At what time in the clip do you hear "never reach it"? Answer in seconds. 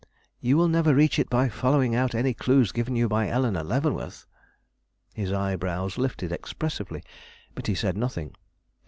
0.67-1.29